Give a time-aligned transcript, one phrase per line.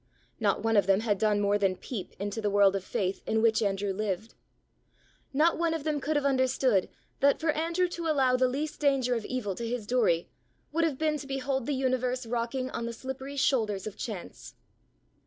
[0.39, 3.39] Not one of them had done more than peep into the world of faith in
[3.39, 4.33] which Andrew lived.
[5.31, 6.89] Not one of them could have understood
[7.19, 10.25] that for Andrew to allow the least danger of evil to his Doory,
[10.71, 14.55] would have been to behold the universe rocking on the slippery shoulders of Chance.